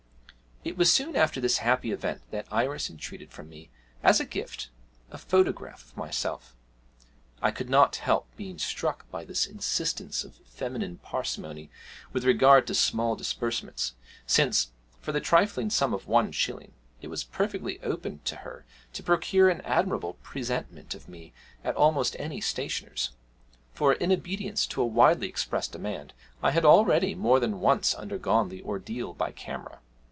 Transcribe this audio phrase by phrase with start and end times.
[0.63, 3.71] It was soon after this happy event that Iris entreated from me,
[4.03, 4.69] as a gift,
[5.09, 6.55] a photograph of myself.
[7.41, 11.71] I could not help being struck by this instance of feminine parsimony
[12.13, 13.95] with regard to small disbursements,
[14.27, 18.63] since, for the trifling sum of one shilling, it was perfectly open to her
[18.93, 21.33] to procure an admirable presentment of me
[21.63, 23.09] at almost any stationer's;
[23.73, 26.13] for, in obedience to a widely expressed demand,
[26.43, 29.79] I had already more than once undergone the ordeal by camera.